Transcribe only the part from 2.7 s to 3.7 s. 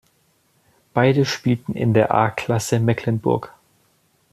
Mecklenburg.